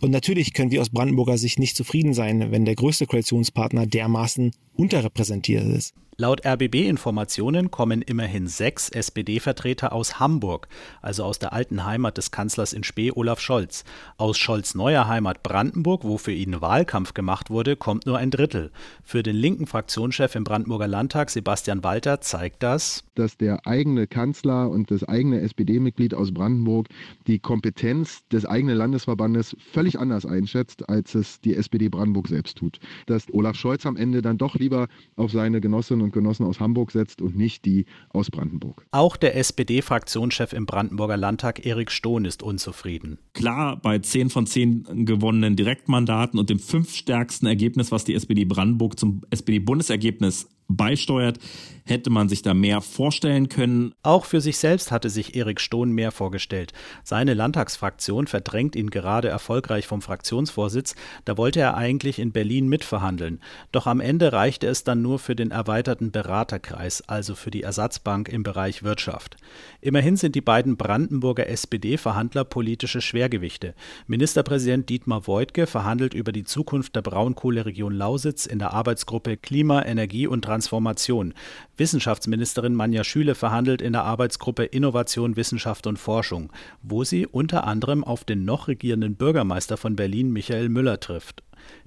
Und 0.00 0.10
natürlich 0.10 0.52
können 0.52 0.70
wir 0.70 0.80
aus 0.80 0.90
Brandenburger 0.90 1.38
Sicht 1.38 1.58
nicht 1.58 1.76
zufrieden 1.76 2.14
sein, 2.14 2.50
wenn 2.50 2.64
der 2.64 2.74
größte 2.74 3.06
Koalitionspartner 3.06 3.86
dermaßen 3.86 4.52
unterrepräsentiert 4.74 5.64
ist. 5.64 5.94
Laut 6.18 6.44
RBB-Informationen 6.44 7.70
kommen 7.70 8.02
immerhin 8.02 8.46
sechs 8.46 8.90
SPD-Vertreter 8.90 9.94
aus 9.94 10.20
Hamburg, 10.20 10.68
also 11.00 11.24
aus 11.24 11.38
der 11.38 11.54
alten 11.54 11.86
Heimat 11.86 12.18
des 12.18 12.30
Kanzlers 12.30 12.74
in 12.74 12.84
Spee, 12.84 13.10
Olaf 13.12 13.40
Scholz. 13.40 13.84
Aus 14.18 14.36
Scholz' 14.36 14.74
neuer 14.74 15.08
Heimat 15.08 15.42
Brandenburg, 15.42 16.04
wo 16.04 16.18
für 16.18 16.32
ihn 16.32 16.60
Wahlkampf 16.60 17.14
gemacht 17.14 17.48
wurde, 17.48 17.76
kommt 17.76 18.04
nur 18.04 18.18
ein 18.18 18.30
Drittel. 18.30 18.72
Für 19.02 19.22
den 19.22 19.36
linken 19.36 19.66
Fraktionschef 19.66 20.34
im 20.34 20.44
Brandenburger 20.44 20.86
Landtag, 20.86 21.30
Sebastian 21.30 21.82
Walter, 21.82 22.20
zeigt 22.20 22.62
das, 22.62 23.04
dass 23.14 23.38
der 23.38 23.66
eigene 23.66 24.06
Kanzler 24.06 24.68
und 24.68 24.90
das 24.90 25.04
eigene 25.04 25.40
SPD-Mitglied 25.40 26.12
aus 26.12 26.34
Brandenburg 26.34 26.88
die 27.26 27.38
Kompetenz 27.38 28.28
des 28.28 28.44
eigenen 28.44 28.76
Landesverbandes 28.76 29.56
völlig 29.72 29.98
anders 29.98 30.26
einschätzt, 30.26 30.90
als 30.90 31.14
es 31.14 31.40
die 31.40 31.56
SPD 31.56 31.88
Brandenburg 31.88 32.28
selbst 32.28 32.58
tut. 32.58 32.80
Dass 33.06 33.32
Olaf 33.32 33.56
Scholz 33.56 33.86
am 33.86 33.96
Ende 33.96 34.20
dann 34.20 34.36
doch 34.36 34.56
lieber 34.56 34.88
auf 35.16 35.32
seine 35.32 35.62
Genossinnen 35.62 36.01
und 36.02 36.12
Genossen 36.12 36.44
aus 36.46 36.60
Hamburg 36.60 36.92
setzt 36.92 37.22
und 37.22 37.36
nicht 37.36 37.64
die 37.64 37.86
aus 38.10 38.30
Brandenburg. 38.30 38.86
Auch 38.90 39.16
der 39.16 39.36
SPD-Fraktionschef 39.36 40.52
im 40.52 40.66
Brandenburger 40.66 41.16
Landtag, 41.16 41.64
Erik 41.64 41.90
Stohn, 41.90 42.24
ist 42.24 42.42
unzufrieden. 42.42 43.18
Klar, 43.32 43.76
bei 43.80 43.98
zehn 43.98 44.30
von 44.30 44.46
zehn 44.46 45.06
gewonnenen 45.06 45.56
Direktmandaten 45.56 46.38
und 46.38 46.50
dem 46.50 46.58
fünftstärksten 46.58 47.46
Ergebnis, 47.48 47.92
was 47.92 48.04
die 48.04 48.14
SPD 48.14 48.44
Brandenburg 48.44 48.98
zum 48.98 49.22
SPD-Bundesergebnis 49.30 50.48
beisteuert, 50.68 51.38
hätte 51.84 52.10
man 52.10 52.28
sich 52.28 52.42
da 52.42 52.54
mehr 52.54 52.80
vorstellen 52.80 53.48
können. 53.48 53.94
Auch 54.02 54.24
für 54.24 54.40
sich 54.40 54.58
selbst 54.58 54.92
hatte 54.92 55.10
sich 55.10 55.34
Erik 55.36 55.60
Stohn 55.60 55.92
mehr 55.92 56.12
vorgestellt. 56.12 56.72
Seine 57.02 57.34
Landtagsfraktion 57.34 58.26
verdrängt 58.26 58.76
ihn 58.76 58.90
gerade 58.90 59.28
erfolgreich 59.28 59.86
vom 59.86 60.02
Fraktionsvorsitz, 60.02 60.94
da 61.24 61.36
wollte 61.36 61.60
er 61.60 61.76
eigentlich 61.76 62.18
in 62.18 62.32
Berlin 62.32 62.68
mitverhandeln. 62.68 63.40
Doch 63.72 63.86
am 63.86 64.00
Ende 64.00 64.32
reichte 64.32 64.66
es 64.66 64.84
dann 64.84 65.02
nur 65.02 65.18
für 65.18 65.36
den 65.36 65.50
erweiterten 65.50 66.10
Beraterkreis, 66.10 67.08
also 67.08 67.34
für 67.34 67.50
die 67.50 67.62
Ersatzbank 67.62 68.28
im 68.28 68.42
Bereich 68.42 68.82
Wirtschaft. 68.82 69.36
Immerhin 69.80 70.16
sind 70.16 70.34
die 70.34 70.40
beiden 70.40 70.76
Brandenburger 70.76 71.48
SPD-Verhandler 71.48 72.44
politische 72.44 73.00
Schwergewichte. 73.00 73.74
Ministerpräsident 74.06 74.88
Dietmar 74.88 75.26
Woidke 75.26 75.66
verhandelt 75.66 76.14
über 76.14 76.32
die 76.32 76.44
Zukunft 76.44 76.96
der 76.96 77.02
Braunkohleregion 77.02 77.92
Lausitz 77.92 78.46
in 78.46 78.58
der 78.58 78.72
Arbeitsgruppe 78.72 79.36
Klima, 79.36 79.84
Energie 79.84 80.26
und 80.26 80.42
Transformation. 80.44 81.34
Wissenschaftsministerin 81.76 82.74
Manja 82.74 83.02
Schüle 83.02 83.34
verhandelt 83.34 83.80
in 83.80 83.92
der 83.92 84.04
Arbeitsgruppe 84.04 84.64
Innovation, 84.64 85.36
Wissenschaft 85.36 85.86
und 85.86 85.98
Forschung, 85.98 86.52
wo 86.82 87.04
sie 87.04 87.26
unter 87.26 87.64
anderem 87.64 88.04
auf 88.04 88.24
den 88.24 88.44
noch 88.44 88.68
regierenden 88.68 89.14
Bürgermeister 89.14 89.76
von 89.76 89.96
Berlin 89.96 90.30
Michael 90.32 90.68
Müller 90.68 91.00
trifft. 91.00 91.42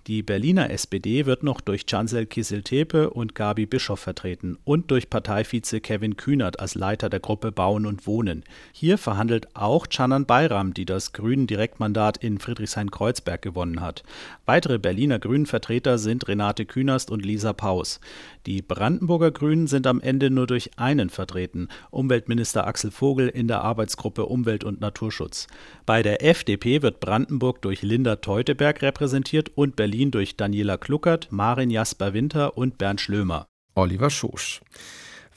Die 0.08 0.22
Berliner 0.22 0.70
SPD 0.70 1.26
wird 1.26 1.42
noch 1.42 1.62
durch 1.62 1.88
Chancel 1.88 2.28
Kisseltepe 2.28 3.10
und 3.10 3.34
Gabi 3.34 3.66
Bischoff 3.66 4.02
vertreten 4.02 4.56
und 4.64 4.92
durch 4.92 5.10
Parteivize 5.10 5.82
Kevin 5.82 6.16
Kühnert 6.16 6.60
als 6.60 6.76
Leiter 6.76 7.10
der 7.10 7.20
Gruppe 7.20 7.52
Bauen 7.52 7.88
und 7.88 8.06
Wohnen. 8.06 8.44
Hier 8.72 9.00
verhandelt 9.00 9.48
auch 9.56 9.90
Canan 9.90 10.28
Bayram, 10.28 10.76
die 10.76 10.86
das 10.86 11.12
Grünen 11.12 11.48
Direktmandat 11.48 12.18
in 12.18 12.38
Friedrichshain-Kreuzberg 12.38 13.42
gewonnen 13.42 13.82
hat. 13.82 14.04
Weitere 14.46 14.78
Berliner 14.78 15.18
Grünen-Vertreter 15.18 15.98
sind 15.98 16.28
Renate 16.28 16.68
Künast 16.68 17.10
und 17.10 17.26
Lisa 17.26 17.54
Paus. 17.54 18.00
Die 18.46 18.62
Brandenburger 18.62 19.32
Grünen 19.32 19.66
sind 19.66 19.88
am 19.88 20.02
Ende 20.02 20.30
nur 20.30 20.46
durch 20.46 20.78
einen 20.78 21.10
vertreten, 21.10 21.68
Umweltminister 21.90 22.68
Axel 22.68 22.92
Vogel 22.92 23.28
in 23.28 23.48
der 23.48 23.62
Arbeitsgruppe 23.62 24.28
Umwelt 24.28 24.64
und 24.66 24.82
Naturschutz. 24.82 25.48
Bei 25.88 26.04
der 26.04 26.24
FDP 26.24 26.84
wird 26.84 27.00
Brandenburg 27.00 27.64
durch 27.64 27.82
Linda 27.82 28.18
Teuteberg 28.18 28.84
repräsentiert 28.84 29.50
und 29.56 29.76
Berlin 29.76 29.95
Berlin 29.96 30.12
durch 30.12 30.36
Daniela 30.36 30.76
Kluckert, 30.76 31.32
Marin 31.32 31.70
Jasper-Winter 31.70 32.58
und 32.58 32.78
Bernd 32.78 33.00
Schlömer. 33.00 33.48
Oliver 33.76 34.10
Schosch. 34.10 34.60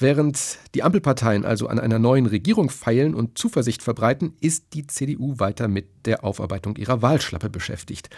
Während 0.01 0.59
die 0.75 0.83
Ampelparteien 0.83 1.45
also 1.45 1.69
an 1.69 1.79
einer 1.79 2.01
neuen 2.01 2.27
Regierung 2.27 2.69
feilen 2.69 3.15
und 3.15 3.39
Zuversicht 3.39 3.85
verbreiten, 3.85 4.35
ist 4.41 4.75
die 4.75 4.85
CDU 4.89 5.39
weiter 5.39 5.69
mit 5.69 6.07
der 6.07 6.25
Aufarbeitung 6.25 6.75
ihrer 6.75 7.03
Wahlschlappe 7.03 7.51
beschäftigt. 7.51 8.11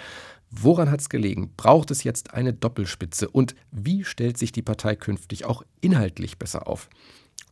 Woran 0.51 0.91
hat 0.91 1.01
es 1.01 1.11
gelegen? 1.11 1.53
Braucht 1.59 1.91
es 1.91 2.05
jetzt 2.05 2.33
eine 2.33 2.55
Doppelspitze? 2.55 3.29
Und 3.29 3.55
wie 3.71 4.05
stellt 4.05 4.39
sich 4.39 4.51
die 4.51 4.63
Partei 4.63 4.97
künftig 4.97 5.45
auch 5.45 5.63
inhaltlich 5.83 6.39
besser 6.39 6.67
auf? 6.67 6.89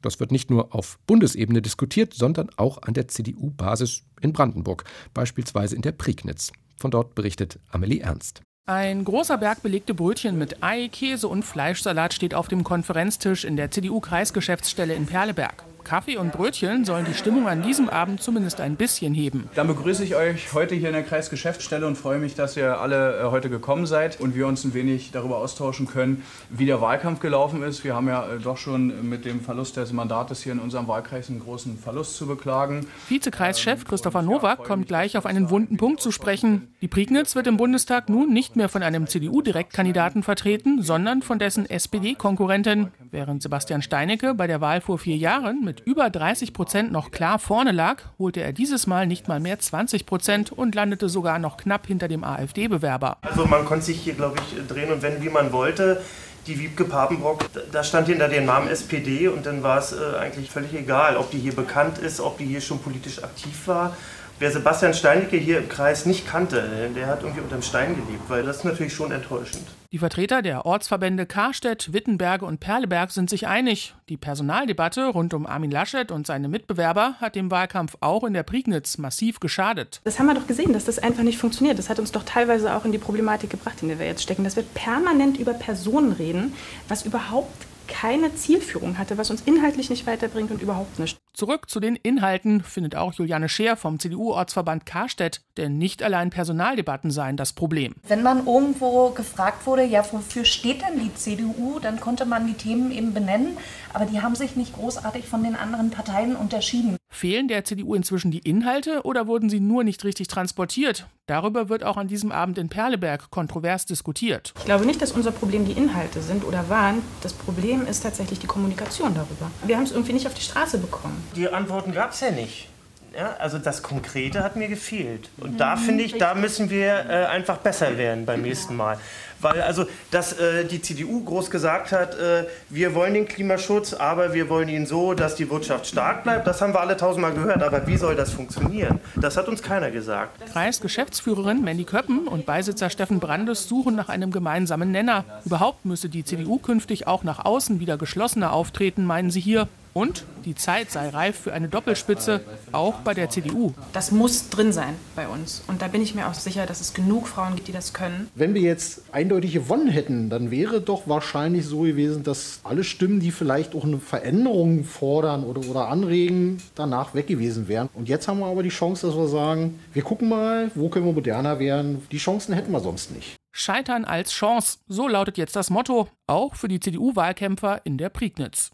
Das 0.01 0.19
wird 0.19 0.33
nicht 0.33 0.49
nur 0.49 0.75
auf 0.75 0.99
Bundesebene 1.07 1.61
diskutiert, 1.61 2.15
sondern 2.15 2.49
auch 2.57 2.81
an 2.81 2.95
der 2.95 3.09
CDU-Basis 3.09 4.05
in 4.23 4.33
Brandenburg, 4.33 4.85
beispielsweise 5.13 5.77
in 5.77 5.83
der 5.83 5.93
Prignitz. 5.93 6.53
Von 6.79 6.91
dort 6.91 7.15
berichtet 7.15 7.59
Amelie 7.71 8.01
Ernst. 8.01 8.41
Ein 8.69 9.03
großer 9.03 9.39
Berg 9.39 9.63
belegte 9.63 9.95
Brötchen 9.95 10.37
mit 10.37 10.63
Ei, 10.63 10.89
Käse 10.89 11.27
und 11.27 11.43
Fleischsalat 11.43 12.13
steht 12.13 12.35
auf 12.35 12.49
dem 12.49 12.65
Konferenztisch 12.65 13.47
in 13.47 13.57
der 13.57 13.71
CDU-Kreisgeschäftsstelle 13.71 14.93
in 14.93 15.07
Perleberg. 15.07 15.65
Kaffee 15.85 16.17
und 16.17 16.33
Brötchen 16.33 16.85
sollen 16.85 17.05
die 17.05 17.15
Stimmung 17.15 17.49
an 17.49 17.63
diesem 17.63 17.89
Abend 17.89 18.23
zumindest 18.23 18.61
ein 18.61 18.77
bisschen 18.77 19.15
heben. 19.15 19.49
Dann 19.55 19.67
begrüße 19.67 20.05
ich 20.05 20.15
euch 20.15 20.53
heute 20.53 20.75
hier 20.75 20.89
in 20.89 20.95
der 20.95 21.03
Kreisgeschäftsstelle 21.03 21.87
und 21.87 21.97
freue 21.97 22.19
mich, 22.19 22.35
dass 22.35 22.57
ihr 22.57 22.81
alle 22.81 23.19
äh, 23.19 23.25
heute 23.31 23.51
gekommen 23.51 23.87
seid 23.87 24.21
und 24.21 24.35
wir 24.35 24.47
uns 24.47 24.65
ein 24.65 24.75
wenig 24.75 25.11
darüber 25.13 25.39
austauschen 25.39 25.87
können, 25.87 26.23
wie 26.51 26.67
der 26.67 26.81
Wahlkampf 26.81 27.21
gelaufen 27.21 27.63
ist. 27.63 27.85
Wir 27.85 27.95
haben 27.95 28.09
ja 28.09 28.27
äh, 28.27 28.39
doch 28.39 28.57
schon 28.57 29.09
mit 29.09 29.25
dem 29.25 29.41
Verlust 29.41 29.77
des 29.77 29.93
Mandates 29.93 30.43
hier 30.43 30.53
in 30.53 30.59
unserem 30.59 30.89
Wahlkreis 30.89 31.31
einen 31.31 31.41
großen 31.41 31.79
Verlust 31.79 32.17
zu 32.17 32.27
beklagen. 32.27 32.87
Vizekreischef 33.09 33.85
Christopher 33.85 34.23
Nowak 34.23 34.65
kommt 34.65 34.89
gleich 34.89 35.17
auf 35.17 35.27
einen 35.27 35.51
wunden 35.51 35.77
Punkt 35.77 36.01
zu 36.01 36.11
sprechen. 36.11 36.75
Die 36.81 36.89
Prignitz 36.89 37.35
wird 37.35 37.47
im 37.47 37.57
Bundestag 37.57 38.09
nun 38.09 38.33
nicht 38.33 38.57
mehr 38.57 38.69
von 38.69 38.83
einem 38.83 39.07
CDU-Direktkandidaten 39.07 40.23
vertreten, 40.23 40.83
sondern 40.83 41.23
von 41.23 41.39
dessen 41.39 41.69
SPD-Konkurrentin. 41.69 42.89
Während 43.11 43.43
Sebastian 43.43 43.83
Steinecke 43.83 44.35
bei 44.35 44.47
der 44.47 44.61
Wahl 44.61 44.81
vor 44.81 44.99
vier 44.99 45.17
Jahren 45.17 45.65
mit 45.65 45.78
über 45.81 46.11
30 46.11 46.53
Prozent 46.53 46.93
noch 46.93 47.11
klar 47.11 47.39
vorne 47.39 47.73
lag, 47.73 48.03
holte 48.19 48.41
er 48.41 48.53
dieses 48.53 48.87
Mal 48.87 49.07
nicht 49.07 49.29
mal 49.29 49.41
mehr 49.41 49.59
20 49.59 50.07
Prozent 50.07 50.53
und 50.53 50.75
landete 50.75 51.09
sogar 51.09 51.39
noch 51.39 51.57
knapp 51.57 51.87
hinter 51.87 52.09
dem 52.09 52.25
AfD-Bewerber. 52.25 53.19
Also 53.23 53.47
man 53.47 53.65
konnte 53.65 53.87
sich 53.87 54.01
hier, 54.01 54.15
glaube 54.15 54.37
ich, 54.39 54.67
drehen 54.67 54.93
und 54.93 55.03
wenden, 55.03 55.23
wie 55.23 55.29
man 55.31 55.53
wollte. 55.53 56.01
Die 56.47 56.59
Wiebke 56.59 56.85
Papenbrock, 56.85 57.45
da 57.73 57.85
stand 57.85 58.09
hinter 58.09 58.29
dem 58.29 58.47
Namen 58.47 58.69
SPD 58.69 59.29
und 59.29 59.45
dann 59.45 59.63
war 59.63 59.79
es 59.79 59.93
äh, 59.93 60.19
eigentlich 60.19 60.51
völlig 60.51 60.73
egal, 60.73 61.17
ob 61.17 61.31
die 61.31 61.39
hier 61.39 61.55
bekannt 61.55 61.99
ist, 61.99 62.21
ob 62.21 62.39
die 62.39 62.47
hier 62.47 62.61
schon 62.61 62.79
politisch 62.79 63.23
aktiv 63.23 63.67
war. 63.67 63.95
Wer 64.39 64.51
Sebastian 64.53 64.95
Steinecke 64.95 65.37
hier 65.37 65.59
im 65.59 65.69
Kreis 65.69 66.07
nicht 66.07 66.27
kannte, 66.27 66.91
der 66.95 67.07
hat 67.09 67.23
irgendwie 67.23 67.41
unter 67.41 67.57
dem 67.57 67.63
Stein 67.63 67.97
gelebt, 67.97 68.29
weil 68.29 68.45
das 68.45 68.59
ist 68.59 68.65
natürlich 68.65 68.95
schon 68.95 69.11
enttäuschend. 69.11 69.67
Die 69.91 69.97
Vertreter 69.97 70.43
der 70.43 70.67
Ortsverbände 70.67 71.25
Karstedt, 71.25 71.95
Wittenberge 71.95 72.45
und 72.45 72.61
Perleberg 72.61 73.11
sind 73.11 73.31
sich 73.31 73.47
einig. 73.47 73.95
Die 74.11 74.19
Personaldebatte 74.19 75.07
rund 75.07 75.33
um 75.33 75.47
Armin 75.47 75.71
Laschet 75.71 76.13
und 76.13 76.27
seine 76.27 76.49
Mitbewerber 76.49 77.15
hat 77.23 77.35
dem 77.35 77.51
Wahlkampf 77.51 77.97
auch 78.01 78.25
in 78.25 78.35
der 78.35 78.43
Prignitz 78.43 78.99
massiv 78.99 79.41
geschadet. 79.41 80.03
Das 80.05 80.19
haben 80.19 80.27
wir 80.27 80.35
doch 80.35 80.47
gesehen, 80.47 80.75
dass 80.75 80.85
das 80.85 80.99
einfach 80.99 81.23
nicht 81.23 81.39
funktioniert. 81.39 81.79
Das 81.79 81.89
hat 81.89 82.01
uns 82.01 82.13
doch 82.13 82.25
teilweise 82.25 82.75
auch 82.75 82.85
in 82.85 82.93
die 82.93 82.99
Problematik 82.99 83.49
gebracht, 83.49 83.81
in 83.81 83.89
der 83.89 83.99
wir 83.99 84.05
jetzt 84.05 84.23
stecken, 84.23 84.45
dass 84.45 84.57
wir 84.57 84.63
permanent 84.63 85.39
über 85.39 85.55
Personen 85.55 86.13
reden, 86.13 86.53
was 86.89 87.07
überhaupt 87.07 87.65
keine 87.89 88.35
Zielführung 88.35 88.99
hatte, 88.99 89.19
was 89.19 89.31
uns 89.31 89.43
inhaltlich 89.43 89.91
nicht 89.91 90.07
weiterbringt 90.07 90.51
und 90.51 90.63
überhaupt 90.63 90.99
nicht. 90.99 91.19
Zurück 91.33 91.71
zu 91.71 91.81
den 91.81 91.97
Inhalten 91.97 92.63
findet 92.63 92.97
auch 92.97 93.13
Juliane 93.15 93.49
Scheer 93.49 93.77
vom 93.77 93.99
CDU-Ortsverband 93.99 94.87
Karstedt, 94.87 95.41
denn 95.57 95.79
nicht 95.79 96.03
allein 96.03 96.31
Personaldebatten 96.31 97.11
seien 97.11 97.37
das 97.37 97.53
Problem. 97.53 97.95
Wenn 98.07 98.23
man 98.23 98.47
irgendwo 98.47 99.11
gefragt 99.11 99.67
wurde, 99.67 99.85
ja, 99.85 100.05
wofür 100.13 100.45
steht 100.45 100.83
denn 100.83 101.01
die 101.01 101.15
CDU, 101.15 101.79
dann 101.81 102.01
konnte 102.01 102.27
man 102.27 102.47
die 102.47 102.55
Themen 102.55 102.91
eben 102.91 103.15
benennen, 103.15 103.57
aber 103.93 104.05
die 104.07 104.21
haben 104.21 104.35
sich 104.35 104.57
nicht 104.57 104.75
großartig 104.75 105.27
von 105.27 105.43
den 105.43 105.57
anderen 105.57 105.91
Parteien 105.91 106.37
unterschieden. 106.37 106.97
Fehlen 107.11 107.49
der 107.49 107.65
CDU 107.65 107.95
inzwischen 107.95 108.31
die 108.31 108.41
Inhalte 108.41 109.03
oder 109.03 109.27
wurden 109.27 109.49
sie 109.49 109.61
nur 109.61 109.83
nicht 109.83 110.05
richtig 110.05 110.29
transportiert? 110.29 111.07
Darüber 111.27 111.69
wird 111.69 111.83
auch 111.85 111.97
an 111.97 112.09
diesem 112.09 112.33
Abend 112.33 112.59
in 112.59 112.69
Perleberg 112.69 113.31
kontrovers 113.31 113.87
diskutiert. 113.87 114.53
Ich 114.59 114.65
glaube 114.65 114.87
nicht, 114.87 115.01
dass 115.01 115.13
unser 115.13 115.31
Problem 115.31 115.65
die 115.65 115.73
Inhalte 115.73 116.23
sind 116.23 116.45
oder 116.45 116.69
waren. 116.69 117.03
Das 117.23 117.33
Problem 117.33 117.78
ist 117.87 118.03
tatsächlich 118.03 118.39
die 118.39 118.47
Kommunikation 118.47 119.15
darüber. 119.15 119.51
Wir 119.65 119.77
haben 119.77 119.85
es 119.85 119.93
irgendwie 119.93 120.13
nicht 120.13 120.27
auf 120.27 120.35
die 120.35 120.43
Straße 120.43 120.79
bekommen. 120.79 121.27
Die 121.37 121.49
Antworten 121.49 121.93
gab 121.93 122.13
es 122.13 122.21
ja 122.21 122.31
nicht. 122.31 122.69
Ja, 123.17 123.37
also 123.39 123.59
das 123.59 123.83
Konkrete 123.83 124.43
hat 124.43 124.57
mir 124.57 124.69
gefehlt. 124.69 125.31
Und 125.39 125.59
da 125.61 125.77
finde 125.77 126.05
ich, 126.05 126.19
da 126.19 126.35
müssen 126.35 126.71
wir 126.71 127.07
äh, 127.09 127.27
einfach 127.27 127.59
besser 127.59 127.97
werden 127.99 128.27
beim 128.27 128.43
nächsten 128.43 128.77
Mal. 128.77 128.99
Weil 129.41 129.63
also, 129.63 129.87
dass 130.11 130.33
äh, 130.33 130.65
die 130.65 130.83
CDU 130.83 131.23
groß 131.25 131.51
gesagt 131.51 131.93
hat, 131.93 132.19
äh, 132.19 132.45
wir 132.71 132.95
wollen 132.95 133.15
den 133.15 133.29
Klimaschutz, 133.29 133.95
aber 133.95 134.35
wir 134.35 134.49
wollen 134.49 134.69
ihn 134.69 134.85
so, 134.85 135.15
dass 135.15 135.37
die 135.37 135.49
Wirtschaft 135.49 135.87
stark 135.87 136.25
bleibt, 136.25 136.47
das 136.47 136.61
haben 136.61 136.75
wir 136.75 136.81
alle 136.81 136.97
tausendmal 136.97 137.33
gehört. 137.33 137.63
Aber 137.63 137.87
wie 137.87 137.97
soll 137.97 138.17
das 138.17 138.33
funktionieren? 138.33 139.01
Das 139.17 139.37
hat 139.37 139.49
uns 139.49 139.63
keiner 139.63 139.91
gesagt. 139.91 140.45
Kreisgeschäftsführerin 140.53 141.63
Mandy 141.63 141.85
Köppen 141.85 142.27
und 142.27 142.47
Beisitzer 142.47 142.91
Steffen 142.91 143.21
Brandes 143.21 143.69
suchen 143.69 143.95
nach 143.95 144.09
einem 144.09 144.33
gemeinsamen 144.33 144.91
Nenner. 144.91 145.25
Überhaupt 145.45 145.85
müsse 145.85 146.09
die 146.09 146.25
CDU 146.25 146.59
künftig 146.59 147.07
auch 147.07 147.23
nach 147.23 147.45
außen 147.45 147.79
wieder 147.81 147.97
geschlossener 147.97 148.53
auftreten, 148.53 149.05
meinen 149.05 149.31
sie 149.31 149.41
hier. 149.41 149.69
Und 149.99 150.23
die 150.45 150.55
Zeit 150.55 150.93
sei 150.93 151.09
reif 151.09 151.41
für 151.41 151.53
eine 151.53 151.67
Doppelspitze, 151.67 152.43
auch 152.71 153.01
bei 153.01 153.15
der 153.15 153.31
CDU. 153.31 153.75
Das 153.93 154.13
muss 154.13 154.49
drin 154.49 154.71
sein 154.71 154.95
bei 155.17 155.27
uns. 155.27 155.65
Und 155.67 155.83
da 155.83 155.89
bin 155.89 156.03
ich 156.03 156.15
mir 156.15 156.29
auch 156.29 156.35
sicher, 156.35 156.67
dass 156.67 156.81
es 156.81 156.95
genug 156.95 157.27
Frauen 157.27 157.57
gibt, 157.57 157.67
die 157.67 157.73
das 157.73 157.95
können. 157.95 158.29
Wenn 158.37 158.55
wir 158.55 158.61
jetzt 158.61 159.03
eindeutig 159.11 159.55
gewonnen 159.55 159.89
hätten, 159.89 160.31
dann 160.31 160.53
wäre 160.53 160.81
doch 160.81 161.09
wahrscheinlich 161.09 161.67
so 161.67 161.81
gewesen, 161.81 162.23
dass 162.23 162.61
alle 162.63 162.85
Stimmen, 162.85 163.19
die 163.19 163.33
vielleicht 163.33 163.75
auch 163.75 163.83
eine 163.83 163.99
Veränderung 163.99 164.85
fordern 164.85 165.43
oder, 165.43 165.69
oder 165.69 165.89
anregen, 165.89 166.59
danach 166.77 167.17
weg 167.17 167.27
gewesen 167.27 167.67
wären. 167.67 167.89
Und 167.93 168.09
jetzt 168.09 168.29
haben 168.29 168.39
wir 168.39 168.47
aber 168.47 168.63
die 168.63 168.69
Chance, 168.69 169.09
dass 169.09 169.17
wir 169.17 169.27
sagen, 169.27 169.81
wir 169.93 170.03
gucken 170.03 170.29
mal, 170.29 170.71
wo 170.77 170.91
können 170.91 171.07
wir 171.07 171.13
moderner 171.13 171.59
werden. 171.59 172.07
Die 172.13 172.19
Chancen 172.19 172.55
hätten 172.55 172.71
wir 172.71 172.79
sonst 172.79 173.11
nicht. 173.11 173.38
Scheitern 173.53 174.05
als 174.05 174.33
Chance, 174.33 174.79
so 174.87 175.09
lautet 175.09 175.39
jetzt 175.39 175.57
das 175.57 175.71
Motto, 175.71 176.09
auch 176.27 176.55
für 176.55 176.69
die 176.69 176.81
CDU-Wahlkämpfer 176.81 177.81
in 177.85 177.99
der 177.99 178.09
Prignitz. 178.09 178.71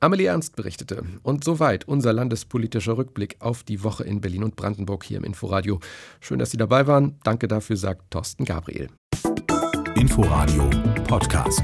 Amelie 0.00 0.26
Ernst 0.26 0.56
berichtete. 0.56 1.04
Und 1.22 1.44
soweit 1.44 1.86
unser 1.86 2.12
landespolitischer 2.12 2.96
Rückblick 2.96 3.36
auf 3.38 3.62
die 3.62 3.84
Woche 3.84 4.02
in 4.04 4.20
Berlin 4.20 4.42
und 4.42 4.56
Brandenburg 4.56 5.04
hier 5.04 5.18
im 5.18 5.24
Inforadio. 5.24 5.78
Schön, 6.20 6.40
dass 6.40 6.50
Sie 6.50 6.56
dabei 6.56 6.86
waren. 6.88 7.20
Danke 7.22 7.46
dafür, 7.46 7.76
sagt 7.76 8.10
Thorsten 8.10 8.44
Gabriel. 8.44 8.88
Inforadio 9.94 10.68
Podcast. 11.06 11.62